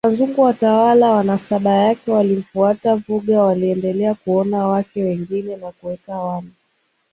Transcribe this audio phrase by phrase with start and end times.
[0.07, 6.47] Wazungu Watawala wa nasaba yake waliomfuata Vuga waliendelea kuoa wake wengi na kuweka wana